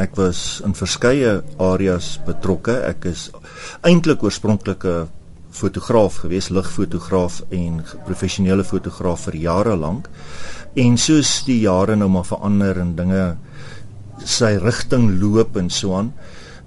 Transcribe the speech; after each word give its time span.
Ek 0.00 0.14
was 0.16 0.62
in 0.64 0.72
verskeie 0.72 1.42
areas 1.60 2.14
betrokke. 2.26 2.78
Ek 2.88 3.04
is 3.10 3.28
eintlik 3.84 4.22
oorspronklike 4.24 5.06
fotograaf 5.52 6.22
gewees, 6.22 6.48
ligfotograaf 6.48 7.42
en 7.52 7.82
professionele 8.06 8.64
fotograaf 8.64 9.26
vir 9.28 9.36
jare 9.42 9.76
lank. 9.76 10.08
En 10.80 10.96
soos 10.96 11.42
die 11.44 11.60
jare 11.66 11.96
nou 11.96 12.08
maar 12.08 12.24
verander 12.24 12.80
en 12.80 12.94
dinge 12.96 13.26
sy 14.24 14.54
rigting 14.62 15.10
loop 15.20 15.58
en 15.60 15.68
so 15.70 15.98
aan. 15.98 16.12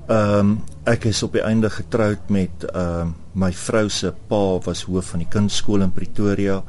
Ehm 0.05 0.39
um, 0.39 0.55
ek 0.86 1.07
is 1.10 1.23
op 1.26 1.34
die 1.34 1.42
einde 1.42 1.71
getroud 1.73 2.30
met 2.30 2.68
ehm 2.68 3.07
um, 3.07 3.16
my 3.36 3.50
vrou 3.52 3.89
se 3.89 4.12
pa 4.30 4.60
was 4.64 4.86
hoof 4.86 5.10
van 5.12 5.23
die 5.23 5.32
kunstskool 5.34 5.82
in 5.82 5.92
Pretoria 5.92 6.62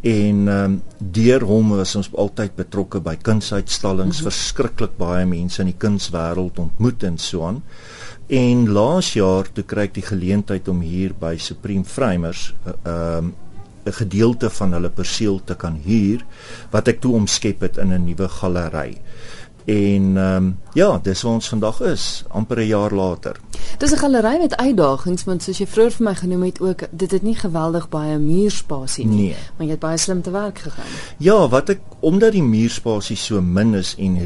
en 0.00 0.48
um, 0.48 0.82
deur 0.98 1.44
hom 1.44 1.74
was 1.76 1.94
ons 1.98 2.08
altyd 2.16 2.54
betrokke 2.56 3.00
by 3.04 3.16
kunsuitstallings, 3.16 4.20
mm 4.20 4.24
-hmm. 4.24 4.30
verskriklik 4.30 4.96
baie 4.96 5.26
mense 5.26 5.60
in 5.60 5.66
die 5.66 5.78
kunswêreld 5.78 6.58
ontmoet 6.58 7.02
en 7.02 7.18
so 7.18 7.44
aan. 7.46 7.62
En 8.26 8.68
laas 8.72 9.12
jaar 9.12 9.52
toe 9.52 9.64
kry 9.64 9.82
ek 9.82 9.94
die 9.94 10.06
geleentheid 10.06 10.68
om 10.68 10.80
hier 10.80 11.12
by 11.20 11.36
Supreme 11.36 11.84
Framers 11.84 12.54
ehm 12.84 13.24
um, 13.24 13.34
'n 13.84 13.92
gedeelte 13.92 14.50
van 14.50 14.72
hulle 14.72 14.90
perseel 14.90 15.40
te 15.44 15.54
kan 15.54 15.80
huur 15.84 16.24
wat 16.70 16.88
ek 16.88 17.00
toe 17.00 17.14
omskep 17.16 17.60
het 17.60 17.76
in 17.76 17.92
'n 17.92 18.04
nuwe 18.04 18.28
galery. 18.28 19.00
En 19.64 20.16
ehm 20.16 20.36
um, 20.36 20.58
ja, 20.72 20.98
dis 21.02 21.22
waar 21.22 21.32
ons 21.32 21.48
vandag 21.48 21.80
is, 21.80 22.24
amper 22.28 22.58
'n 22.58 22.66
jaar 22.66 22.92
later. 22.92 23.36
Dis 23.78 23.92
'n 23.92 23.96
galery 23.96 24.38
met 24.38 24.56
uitdagings, 24.56 25.24
want 25.24 25.42
soos 25.42 25.58
jy 25.58 25.66
vroeër 25.66 25.90
vir 25.90 26.04
my 26.04 26.14
genoem 26.14 26.42
het 26.42 26.60
ook, 26.60 26.82
dit 26.90 27.10
het 27.10 27.22
nie 27.22 27.34
geweldig 27.34 27.88
baie 27.88 28.18
muurspasie 28.18 29.06
nie, 29.06 29.16
nee. 29.16 29.36
maar 29.56 29.66
jy 29.66 29.70
het 29.72 29.80
baie 29.80 29.98
slim 29.98 30.22
te 30.22 30.30
werk 30.30 30.58
gegaan. 30.58 30.92
Ja, 31.18 31.48
wat 31.48 31.68
ek 31.68 31.80
omdat 32.00 32.32
die 32.32 32.42
muurspasie 32.42 33.16
so 33.16 33.40
min 33.40 33.74
is 33.74 33.94
en 33.98 34.16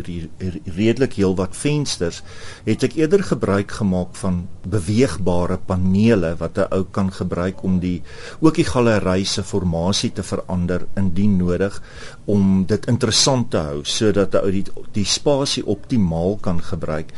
redelik 0.77 1.17
heel 1.19 1.35
wat 1.39 1.57
vensters, 1.57 2.23
het 2.65 2.83
ek 2.83 2.95
eerder 2.99 3.23
gebruik 3.23 3.71
gemaak 3.71 4.15
van 4.21 4.47
beweegbare 4.63 5.59
panele 5.67 6.35
wat 6.39 6.59
'n 6.59 6.71
ou 6.71 6.85
kan 6.91 7.11
gebruik 7.13 7.63
om 7.63 7.79
die 7.81 8.03
ook 8.41 8.55
die 8.55 8.65
galery 8.65 9.25
se 9.25 9.43
formasie 9.43 10.13
te 10.13 10.23
verander 10.23 10.87
indien 10.97 11.37
nodig 11.37 11.83
om 12.25 12.67
dit 12.67 12.87
interessant 12.87 13.51
te 13.51 13.57
hou 13.57 13.81
sodat 13.85 14.35
'n 14.35 14.45
ou 14.45 14.51
die, 14.51 14.65
die 14.93 15.05
spasie 15.05 15.67
optimaal 15.67 16.37
kan 16.41 16.63
gebruik. 16.63 17.13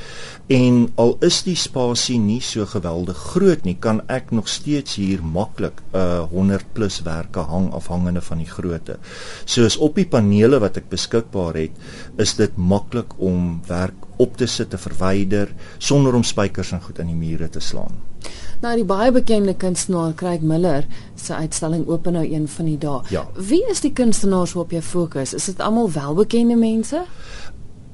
En 0.47 0.93
al 0.95 1.17
is 1.21 1.43
die 1.43 1.57
spasie 1.57 2.06
nie 2.15 2.41
so 2.41 2.67
geweldig 2.71 3.19
groot 3.33 3.65
nie, 3.67 3.75
kan 3.83 4.01
ek 4.13 4.31
nog 4.31 4.47
steeds 4.49 4.95
hier 5.01 5.23
maklik 5.23 5.83
'n 5.93 5.99
uh, 5.99 6.23
100 6.31 6.73
plus 6.73 7.03
werke 7.03 7.41
hang 7.41 7.73
afhangende 7.73 8.21
van 8.21 8.39
die 8.39 8.51
grootte. 8.51 8.99
Soos 9.45 9.77
op 9.77 9.95
die 9.99 10.07
panele 10.07 10.61
wat 10.63 10.77
ek 10.77 10.89
beskikbaar 10.89 11.55
het, 11.55 11.75
is 12.17 12.37
dit 12.37 12.57
maklik 12.57 13.19
om 13.19 13.61
werk 13.67 14.07
op 14.17 14.37
te 14.37 14.47
sit 14.47 14.71
te 14.71 14.79
verwyder 14.79 15.53
sonder 15.79 16.15
om 16.15 16.23
spykers 16.23 16.73
en 16.73 16.83
goed 16.83 16.99
in 16.99 17.07
die 17.07 17.19
mure 17.19 17.49
te 17.49 17.61
slaan. 17.61 17.99
Nou 18.61 18.73
die 18.79 18.87
baie 18.89 19.13
bekende 19.13 19.55
kunstenaar 19.55 20.15
Craig 20.15 20.41
Miller 20.41 20.87
se 21.15 21.35
uitstalling 21.35 21.87
open 21.89 22.13
nou 22.13 22.25
een 22.25 22.49
van 22.49 22.65
die 22.65 22.79
dae. 22.79 23.03
Ja. 23.13 23.27
Wie 23.37 23.63
is 23.71 23.81
die 23.85 23.93
kunstenaars 23.93 24.55
waarop 24.57 24.73
jy 24.73 24.83
fokus? 24.83 25.35
Is 25.35 25.45
dit 25.45 25.61
almal 25.61 25.91
welbekende 25.93 26.57
mense? 26.57 27.05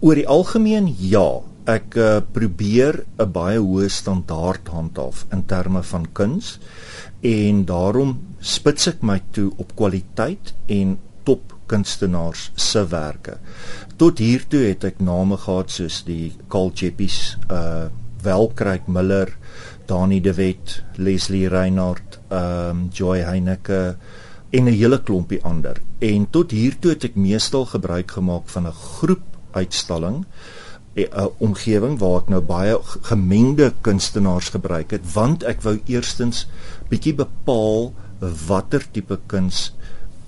Oor 0.01 0.15
die 0.15 0.29
algemeen 0.29 0.95
ja. 0.99 1.43
Ek 1.65 1.95
uh, 1.95 2.19
probeer 2.35 3.05
'n 3.23 3.31
baie 3.31 3.59
hoë 3.59 3.89
standaard 3.89 4.69
handhaaf 4.69 5.27
in 5.31 5.45
terme 5.47 5.83
van 5.83 6.07
kuns 6.13 6.59
en 7.23 7.65
daarom 7.65 8.19
spits 8.41 8.89
ek 8.91 9.03
my 9.03 9.21
toe 9.31 9.53
op 9.57 9.77
kwaliteit 9.79 10.55
en 10.67 10.99
top 11.23 11.55
kunstenaars 11.71 12.51
se 12.59 12.83
werke. 12.91 13.39
Tot 13.97 14.19
hier 14.19 14.43
toe 14.49 14.65
het 14.67 14.85
ek 14.85 14.99
name 15.01 15.37
gehad 15.37 15.71
soos 15.71 16.03
die 16.05 16.33
Carl 16.49 16.73
Jeppies, 16.75 17.37
uh 17.51 17.89
Welkryk 18.23 18.87
Miller, 18.87 19.33
Dani 19.87 20.21
De 20.21 20.33
Wet, 20.35 20.83
Leslie 20.97 21.49
Reinhardt, 21.49 22.21
ehm 22.31 22.71
um, 22.71 22.89
Joy 22.93 23.23
Heineke 23.27 23.97
en 24.51 24.65
'n 24.65 24.75
hele 24.75 24.99
klompie 25.03 25.43
ander. 25.43 25.81
En 25.99 26.27
tot 26.31 26.51
hier 26.51 26.79
toe 26.79 26.91
het 26.91 27.05
ek 27.05 27.15
meestal 27.17 27.67
gebruik 27.67 28.11
gemaak 28.11 28.49
van 28.49 28.67
'n 28.67 28.73
groep 28.73 29.27
uitstalling 29.53 30.25
'n 30.95 31.09
uh, 31.09 31.27
omgewing 31.41 31.99
waar 31.99 32.21
ek 32.23 32.29
nou 32.29 32.41
baie 32.41 32.77
gemengde 33.09 33.73
kunstenaars 33.81 34.53
gebruik 34.53 34.91
het 34.93 35.05
want 35.15 35.43
ek 35.43 35.63
wou 35.65 35.79
eerstens 35.87 36.47
bietjie 36.91 37.15
bepaal 37.17 37.93
watter 38.49 38.85
tipe 38.93 39.19
kuns 39.27 39.73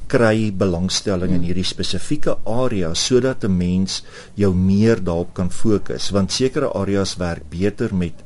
kry 0.08 0.52
belangstelling 0.52 1.32
in 1.32 1.42
hmm. 1.42 1.48
hierdie 1.48 1.68
spesifieke 1.68 2.36
area 2.44 2.94
sodat 2.94 3.44
'n 3.44 3.56
mens 3.56 4.02
jou 4.34 4.54
meer 4.54 5.04
daarop 5.04 5.34
kan 5.34 5.50
fokus 5.50 6.10
want 6.10 6.32
sekere 6.32 6.72
areas 6.72 7.16
werk 7.16 7.44
beter 7.50 7.94
met 7.94 8.24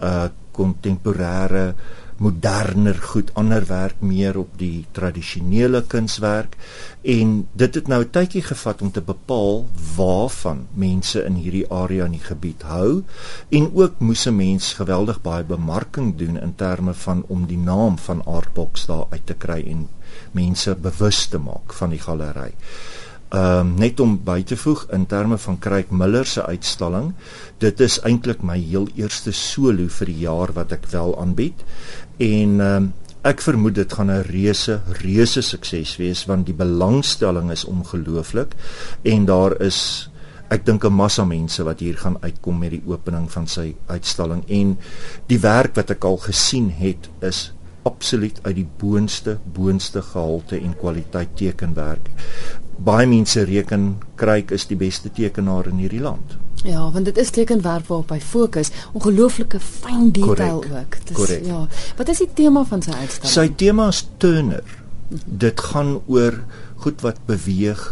uh 0.00 0.28
kontemporêre 0.52 1.74
moderner 2.22 2.94
goed 3.02 3.32
ander 3.34 3.64
werk 3.66 4.00
meer 4.00 4.36
op 4.38 4.52
die 4.58 4.84
tradisionele 4.94 5.80
kunswerk 5.94 6.54
en 7.14 7.32
dit 7.58 7.74
het 7.74 7.88
nou 7.90 8.02
'n 8.04 8.10
tydjie 8.14 8.42
gevat 8.42 8.82
om 8.82 8.90
te 8.90 9.02
bepaal 9.02 9.66
waarvan 9.96 10.66
mense 10.74 11.24
in 11.24 11.34
hierdie 11.34 11.66
area 11.70 12.04
in 12.04 12.14
die 12.18 12.26
gebied 12.28 12.62
hou 12.62 13.02
en 13.48 13.70
ook 13.74 13.98
moes 13.98 14.26
'n 14.26 14.36
mens 14.36 14.72
geweldig 14.74 15.20
baie 15.22 15.44
bemarking 15.44 16.16
doen 16.16 16.38
in 16.38 16.54
terme 16.54 16.94
van 16.94 17.24
om 17.28 17.46
die 17.46 17.58
naam 17.58 17.98
van 17.98 18.24
Artbox 18.24 18.86
daar 18.86 19.06
uit 19.10 19.26
te 19.26 19.34
kry 19.34 19.64
en 19.66 19.88
mense 20.32 20.74
bewus 20.74 21.26
te 21.26 21.38
maak 21.38 21.72
van 21.72 21.90
die 21.90 22.00
galery. 22.00 22.52
Ehm 23.32 23.58
um, 23.58 23.68
net 23.80 24.00
om 24.00 24.18
by 24.20 24.42
te 24.44 24.56
voeg 24.60 24.82
in 24.92 25.06
terme 25.08 25.38
van 25.40 25.56
Craig 25.58 25.88
Miller 25.90 26.26
se 26.28 26.42
uitstalling, 26.44 27.14
dit 27.64 27.80
is 27.80 27.94
eintlik 28.04 28.42
my 28.44 28.58
heel 28.60 28.90
eerste 29.00 29.32
solo 29.32 29.86
vir 29.88 30.10
die 30.10 30.18
jaar 30.26 30.52
wat 30.52 30.74
ek 30.76 30.84
wel 30.92 31.14
aanbied. 31.20 31.62
En 32.18 32.60
ehm 32.60 32.82
um, 32.82 32.90
ek 33.22 33.40
vermoed 33.40 33.76
dit 33.78 33.92
gaan 33.92 34.10
'n 34.10 34.24
reuse 34.26 34.80
reuse 35.00 35.42
sukses 35.42 35.96
wees 35.96 36.26
want 36.26 36.46
die 36.46 36.58
belangstelling 36.58 37.50
is 37.50 37.64
ongelooflik. 37.64 38.52
En 39.02 39.24
daar 39.24 39.56
is 39.62 40.10
ek 40.50 40.66
dink 40.66 40.84
'n 40.84 40.92
massa 40.92 41.24
mense 41.24 41.64
wat 41.64 41.80
hier 41.80 41.96
gaan 41.96 42.18
uitkom 42.20 42.58
met 42.58 42.70
die 42.70 42.82
opening 42.86 43.30
van 43.32 43.46
sy 43.46 43.74
uitstalling. 43.86 44.44
En 44.48 44.78
die 45.26 45.40
werk 45.40 45.74
wat 45.74 45.90
ek 45.90 46.04
al 46.04 46.16
gesien 46.16 46.70
het 46.70 47.08
is 47.20 47.52
absoluut 47.82 48.38
uit 48.42 48.54
die 48.56 48.68
boonste 48.78 49.38
boonste 49.54 50.02
gehalte 50.02 50.58
en 50.60 50.76
kwaliteit 50.78 51.36
tekenwerk. 51.36 52.10
Baie 52.82 53.06
mense 53.06 53.44
reken 53.44 53.96
Kruik 54.18 54.50
is 54.50 54.66
die 54.70 54.78
beste 54.78 55.10
tekenaar 55.14 55.68
in 55.70 55.82
hierdie 55.82 56.02
land. 56.02 56.36
Ja, 56.62 56.90
want 56.94 57.04
dit 57.04 57.18
is 57.18 57.30
tekenwerk 57.34 57.88
waarop 57.88 58.12
hy 58.14 58.20
fokus, 58.22 58.70
ongelooflike 58.94 59.58
fyn 59.60 60.12
detail 60.14 60.60
Correct. 60.62 60.78
ook. 60.78 60.98
Dis 61.08 61.16
Correct. 61.16 61.46
ja. 61.46 61.66
Wat 61.98 62.08
is 62.08 62.22
die 62.22 62.30
tema 62.34 62.62
van 62.64 62.82
sy 62.82 62.94
uitstalling? 62.94 63.34
Sy 63.34 63.46
tema 63.58 63.88
is 63.90 64.04
Turner. 64.22 64.78
Dit 65.26 65.60
gaan 65.72 65.96
oor 66.06 66.38
goed 66.84 67.02
wat 67.02 67.18
beweeg 67.26 67.82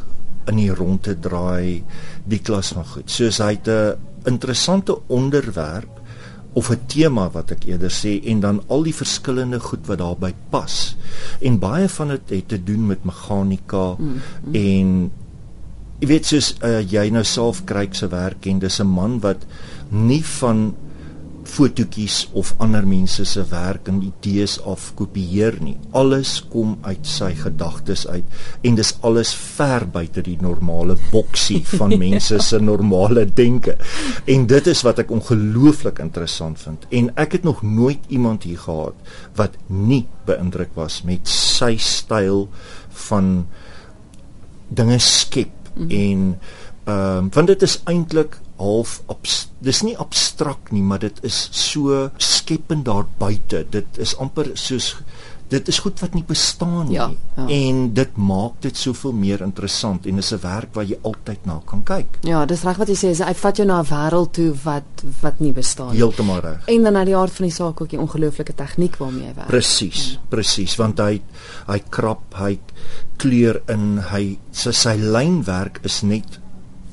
in 0.51 0.57
die 0.57 0.71
ronde 0.75 1.17
draai, 1.19 1.83
die 2.31 2.39
klas 2.43 2.73
van 2.75 2.87
goed. 2.87 3.11
Soos 3.11 3.39
hy 3.43 3.59
'n 3.67 3.97
interessante 4.25 4.99
onderwerp 5.09 6.00
of 6.53 6.71
'n 6.71 6.81
tema 6.87 7.31
wat 7.31 7.51
ek 7.51 7.65
eerder 7.65 7.91
sê 7.91 8.21
en 8.27 8.41
dan 8.41 8.63
al 8.67 8.83
die 8.83 8.95
verskillende 8.95 9.61
goed 9.61 9.87
wat 9.87 9.99
daarbey 9.99 10.35
pas. 10.51 10.97
En 11.41 11.59
baie 11.59 11.89
van 11.89 12.09
dit 12.09 12.21
het, 12.21 12.31
het 12.31 12.49
te 12.49 12.63
doen 12.65 12.87
met 12.87 13.05
meganika 13.05 13.95
mm, 13.99 14.07
mm. 14.45 14.55
en 14.55 15.11
jy 16.01 16.07
weet 16.09 16.27
soos 16.27 16.55
uh, 16.65 16.81
jy 16.81 17.11
nou 17.11 17.25
self 17.25 17.65
kryk 17.65 17.95
se 17.95 18.09
werk 18.09 18.47
en 18.47 18.59
dis 18.59 18.81
'n 18.81 18.87
man 18.87 19.21
wat 19.21 19.47
nie 19.89 20.25
van 20.25 20.75
fotootjies 21.51 22.17
of 22.39 22.53
ander 22.63 22.87
mense 22.87 23.25
se 23.27 23.43
werk 23.51 23.89
en 23.91 24.01
idees 24.07 24.57
afkopieer 24.69 25.59
nie. 25.63 25.77
Alles 25.97 26.37
kom 26.53 26.77
uit 26.87 27.07
sy 27.07 27.33
gedagtes 27.39 28.07
uit 28.09 28.67
en 28.67 28.79
dis 28.79 28.93
alles 29.07 29.33
ver 29.35 29.87
buite 29.91 30.25
die 30.27 30.39
normale 30.43 30.97
boksie 31.11 31.61
van 31.75 31.97
mense 32.05 32.39
se 32.45 32.61
normale 32.63 33.27
denke. 33.27 33.77
En 34.31 34.47
dit 34.51 34.71
is 34.71 34.85
wat 34.87 35.03
ek 35.03 35.13
ongelooflik 35.15 36.01
interessant 36.03 36.61
vind. 36.63 36.87
En 36.91 37.11
ek 37.21 37.39
het 37.39 37.49
nog 37.49 37.65
nooit 37.67 38.07
iemand 38.09 38.47
hier 38.49 38.61
gehad 38.61 38.95
wat 39.39 39.57
nie 39.67 40.05
beïndruk 40.29 40.75
was 40.79 41.01
met 41.09 41.29
sy 41.31 41.75
styl 41.81 42.47
van 43.09 43.47
dinge 44.71 44.99
skep 44.99 45.51
mm 45.75 45.89
-hmm. 45.89 45.91
en 45.91 46.39
ehm 46.85 47.17
um, 47.17 47.29
want 47.35 47.47
dit 47.47 47.63
is 47.63 47.81
eintlik 47.85 48.39
half 48.61 49.01
dis 49.61 49.83
nie 49.85 49.97
abstrakt 50.01 50.73
nie, 50.73 50.83
maar 50.85 51.03
dit 51.03 51.19
is 51.27 51.49
so 51.53 52.11
skepend 52.17 52.87
daar 52.89 53.07
buite. 53.19 53.65
Dit 53.71 54.01
is 54.01 54.17
amper 54.21 54.53
soos 54.55 54.95
dit 55.51 55.69
is 55.69 55.81
goed 55.83 55.99
wat 55.99 56.15
nie 56.15 56.23
bestaan 56.27 56.85
nie. 56.87 56.95
Ja, 56.95 57.09
ja. 57.35 57.47
En 57.51 57.79
dit 57.95 58.19
maak 58.23 58.61
dit 58.63 58.77
soveel 58.77 59.13
meer 59.19 59.43
interessant 59.43 60.07
en 60.07 60.19
is 60.23 60.33
'n 60.33 60.39
werk 60.43 60.75
wat 60.75 60.89
jy 60.89 60.99
altyd 61.03 61.45
na 61.45 61.61
kan 61.65 61.83
kyk. 61.83 62.19
Ja, 62.23 62.45
dis 62.47 62.63
reg 62.63 62.77
wat 62.77 62.89
jy 62.89 62.95
sê, 62.95 63.25
hy 63.25 63.35
vat 63.35 63.57
jou 63.57 63.67
na 63.67 63.81
'n 63.81 63.87
wêreld 63.87 64.33
toe 64.33 64.55
wat 64.65 65.03
wat 65.21 65.41
nie 65.41 65.53
bestaan 65.53 65.91
nie. 65.91 65.97
Heeltemal 65.97 66.41
reg. 66.41 66.67
En 66.67 66.83
dan 66.83 66.93
na 66.93 67.05
die 67.05 67.17
aard 67.17 67.33
van 67.33 67.47
die 67.47 67.55
saak 67.55 67.81
ook 67.81 67.91
die 67.91 68.01
ongelooflike 68.01 68.55
tegniek 68.55 68.97
waarmee 68.97 69.27
hy 69.27 69.35
werk. 69.35 69.49
Presies, 69.49 70.11
ja. 70.13 70.19
presies, 70.29 70.77
want 70.77 70.99
hy 70.99 71.21
hy 71.67 71.83
krap, 71.89 72.35
hy 72.35 72.59
kleur 73.17 73.63
in, 73.69 73.99
hy 73.99 74.39
sy 74.53 74.71
sy 74.71 74.97
lynwerk 74.97 75.81
is 75.83 76.03
net 76.03 76.39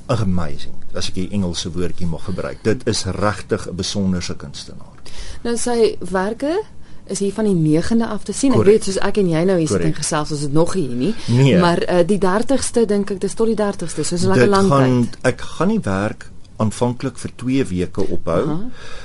amazing 0.08 0.74
as 0.94 1.10
ek 1.12 1.16
die 1.16 1.30
Engelse 1.32 1.72
woordjie 1.72 2.08
mag 2.08 2.24
gebruik. 2.24 2.64
Dit 2.64 2.88
is 2.88 3.06
regtig 3.06 3.68
'n 3.70 3.76
besonderse 3.76 4.36
kunstenaar. 4.36 4.96
Nou 5.44 5.58
sywerke 5.58 6.64
is 7.06 7.20
hier 7.20 7.34
van 7.34 7.46
die 7.46 7.80
9de 7.80 8.08
af 8.08 8.24
te 8.24 8.34
sien. 8.34 8.52
Correct. 8.52 8.68
Ek 8.68 8.74
weet 8.74 8.84
soos 8.84 9.04
ek 9.04 9.18
en 9.18 9.30
jy 9.30 9.44
nou 9.44 9.58
hier 9.58 9.68
sit 9.68 9.82
en 9.82 9.94
gesels, 9.94 10.32
ons 10.32 10.42
het 10.42 10.54
nog 10.54 10.74
hier 10.74 10.96
nie. 10.96 11.14
Nee. 11.28 11.60
Maar 11.60 11.84
uh, 11.84 12.08
die 12.08 12.20
30ste 12.20 12.86
dink 12.86 13.12
ek 13.12 13.22
dis 13.22 13.34
tot 13.34 13.48
die 13.48 13.60
30ste, 13.60 14.04
soos 14.04 14.24
'n 14.24 14.28
lekker 14.28 14.48
lang 14.48 14.70
tyd. 14.70 15.18
Ek 15.22 15.42
gaan 15.42 15.68
nie 15.68 15.80
werk 15.84 16.32
aanvanklik 16.58 17.18
vir 17.18 17.32
2 17.36 17.66
weke 17.66 18.02
ophou 18.02 18.44
Aha. 18.50 18.60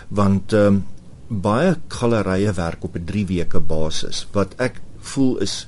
want 0.09 0.53
ehm 0.53 0.67
um, 0.67 0.85
baie 1.33 1.77
gallerye 1.89 2.53
werk 2.53 2.85
op 2.85 2.97
'n 2.97 3.05
3 3.05 3.27
weke 3.27 3.61
basis 3.61 4.27
wat 4.33 4.55
ek 4.59 4.81
voel 5.01 5.39
is 5.39 5.67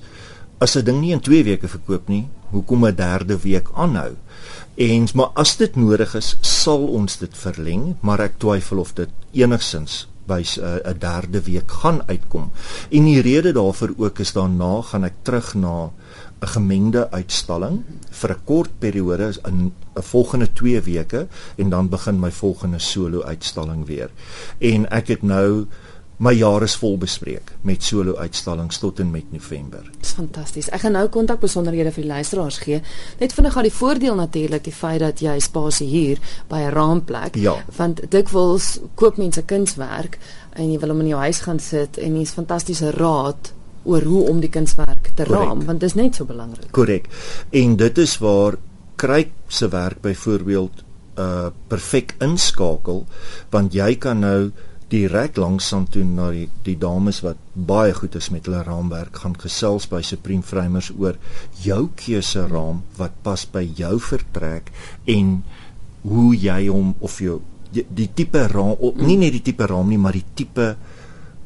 as 0.58 0.76
'n 0.76 0.84
ding 0.84 1.00
nie 1.00 1.12
in 1.12 1.20
2 1.20 1.44
weke 1.44 1.68
verkoop 1.68 2.08
nie, 2.08 2.28
hoekom 2.50 2.86
'n 2.86 2.94
derde 2.94 3.38
week 3.38 3.68
aanhou? 3.74 4.12
En 4.74 5.06
maar 5.14 5.30
as 5.38 5.56
dit 5.56 5.76
nodig 5.76 6.14
is, 6.18 6.36
sal 6.40 6.86
ons 6.86 7.18
dit 7.18 7.36
verleng, 7.38 7.94
maar 8.02 8.20
ek 8.20 8.40
twyfel 8.42 8.82
of 8.82 8.94
dit 8.98 9.10
enigsins 9.32 10.08
by 10.26 10.40
'n 10.40 10.60
uh, 10.60 10.94
derde 10.98 11.42
week 11.42 11.70
gaan 11.70 12.02
uitkom. 12.08 12.50
En 12.90 13.04
die 13.04 13.20
rede 13.20 13.52
daarvoor 13.52 13.92
ook 13.96 14.18
is 14.18 14.32
daarna 14.32 14.82
gaan 14.82 15.04
ek 15.04 15.14
terug 15.22 15.54
na 15.54 15.90
'n 16.42 16.46
gemengde 16.56 17.10
uitstalling 17.10 17.84
vir 18.10 18.30
'n 18.30 18.44
kort 18.44 18.70
periode 18.78 19.32
in 19.44 19.72
'n 19.96 20.02
volgende 20.02 20.52
2 20.52 20.80
weke 20.80 21.26
en 21.56 21.68
dan 21.70 21.88
begin 21.88 22.20
my 22.20 22.30
volgende 22.30 22.78
solo 22.78 23.22
uitstalling 23.22 23.86
weer. 23.86 24.10
En 24.58 24.90
ek 24.90 25.08
het 25.08 25.22
nou 25.22 25.66
my 26.24 26.32
jaar 26.32 26.62
is 26.64 26.74
vol 26.80 26.94
bespreek 27.00 27.52
met 27.68 27.84
solo 27.84 28.14
uitstallings 28.16 28.78
tot 28.80 29.00
en 29.02 29.10
met 29.12 29.32
November. 29.32 29.84
Dis 30.00 30.14
fantasties. 30.16 30.70
Ek 30.72 30.84
gaan 30.84 30.94
nou 30.96 31.04
kontak 31.12 31.42
besonderhede 31.42 31.92
vir 31.92 32.06
die 32.06 32.10
luisteraars 32.12 32.60
gee. 32.64 32.80
Net 33.20 33.34
vinnig 33.36 33.52
gaan 33.56 33.66
die 33.68 33.74
voordeel 33.74 34.16
natuurlik 34.16 34.64
die 34.64 34.74
feit 34.74 35.02
dat 35.02 35.20
jy 35.20 35.34
spasie 35.44 35.88
hier 35.90 36.22
by 36.48 36.62
'n 36.64 36.72
raamplek 36.72 37.36
ja. 37.36 37.56
want 37.76 38.00
dikwels 38.10 38.78
koop 38.94 39.18
mense 39.18 39.42
kunswerk 39.42 40.18
en 40.56 40.72
jy 40.72 40.78
wil 40.78 40.94
hom 40.94 41.00
in 41.00 41.12
jou 41.12 41.20
huis 41.20 41.40
gaan 41.40 41.58
sit 41.58 41.98
en 41.98 42.14
hier's 42.14 42.32
fantastiese 42.32 42.90
raad 42.90 43.52
oor 43.84 44.02
hoe 44.02 44.28
om 44.28 44.40
die 44.40 44.48
kunswerk 44.48 45.10
te 45.14 45.24
Correct. 45.24 45.44
raam 45.44 45.64
want 45.66 45.80
dit 45.80 45.88
is 45.88 45.94
net 45.94 46.14
so 46.14 46.24
belangrik. 46.24 46.72
Korrek. 46.72 47.08
En 47.50 47.76
dit 47.76 47.98
is 47.98 48.18
waar 48.18 48.56
Kryk 48.96 49.32
se 49.48 49.68
werk 49.68 50.00
byvoorbeeld 50.00 50.84
uh 51.18 51.50
perfek 51.68 52.14
inskakel 52.18 53.06
want 53.50 53.72
jy 53.72 53.94
kan 53.98 54.18
nou 54.18 54.52
direk 54.94 55.38
langsaan 55.40 55.88
toe 55.90 56.04
na 56.06 56.30
die, 56.34 56.46
die 56.66 56.76
dames 56.78 57.20
wat 57.26 57.40
baie 57.54 57.94
goed 57.96 58.14
is 58.20 58.30
met 58.30 58.46
hulle 58.46 58.62
raamwerk 58.66 59.22
gaan 59.24 59.34
gesels 59.40 59.88
by 59.90 60.02
Supreme 60.06 60.46
Framers 60.46 60.92
oor 60.94 61.18
jou 61.64 61.88
keuse 61.98 62.46
raam 62.50 62.84
wat 62.98 63.16
pas 63.26 63.46
by 63.50 63.64
jou 63.82 63.96
vertrek 64.10 64.70
en 65.10 65.40
hoe 66.04 66.30
jy 66.36 66.60
hom 66.68 66.94
of 67.02 67.18
jou 67.24 67.40
die, 67.74 67.86
die 67.88 68.10
tipe 68.14 68.46
raam 68.52 68.76
nie 69.02 69.18
net 69.18 69.34
die 69.34 69.44
tipe 69.50 69.66
raam 69.70 69.90
nie 69.90 70.00
maar 70.00 70.14
die 70.14 70.26
tipe 70.38 70.74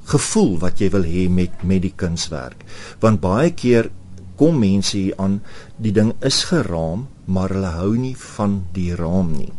gevoel 0.09 0.57
wat 0.63 0.81
jy 0.81 0.91
wil 0.95 1.05
hê 1.05 1.27
met 1.33 1.65
met 1.69 1.83
die 1.85 1.95
kunswerk. 1.97 2.65
Want 3.03 3.21
baie 3.25 3.53
keer 3.53 3.91
kom 4.39 4.59
mense 4.63 4.97
hier 4.97 5.19
aan, 5.19 5.41
die 5.77 5.93
ding 5.93 6.15
is 6.25 6.45
geraam, 6.51 7.07
maar 7.29 7.53
hulle 7.53 7.75
hou 7.77 7.93
nie 8.01 8.15
van 8.17 8.55
die 8.73 8.95
raam 8.97 9.35
nie. 9.37 9.51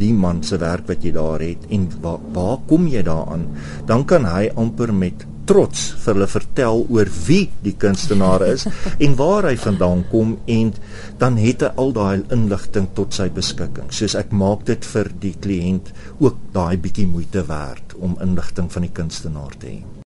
die 0.00 0.12
man 0.16 0.40
se 0.42 0.56
werk 0.58 0.88
wat 0.88 1.04
jy 1.04 1.12
daar 1.14 1.42
het 1.44 1.68
en 1.70 1.86
waar 2.04 2.22
waar 2.34 2.58
kom 2.68 2.88
jy 2.90 3.02
daaraan 3.06 3.44
dan 3.86 4.06
kan 4.08 4.24
hy 4.26 4.48
amper 4.58 4.92
met 4.92 5.26
trots 5.46 5.88
vir 6.02 6.14
hulle 6.14 6.28
vertel 6.30 6.84
oor 6.94 7.08
wie 7.26 7.46
die 7.64 7.74
kunstenaar 7.84 8.44
is 8.46 8.66
en 9.04 9.16
waar 9.18 9.48
hy 9.50 9.56
vandaan 9.64 10.04
kom 10.12 10.36
en 10.56 10.72
dan 11.22 11.38
het 11.42 11.66
hy 11.66 11.72
al 11.82 11.94
daai 11.96 12.22
inligting 12.34 12.88
tot 12.98 13.14
sy 13.16 13.28
beskikking. 13.34 13.90
Soos 13.94 14.16
ek 14.18 14.34
maak 14.44 14.66
dit 14.70 14.86
vir 14.94 15.10
die 15.24 15.34
kliënt 15.46 15.92
ook 16.20 16.38
daai 16.54 16.76
bietjie 16.78 17.08
moeite 17.10 17.44
werd 17.50 17.98
om 17.98 18.16
inligting 18.22 18.70
van 18.72 18.88
die 18.88 18.94
kunstenaar 19.00 19.58
te 19.58 19.74
hê. 19.74 20.01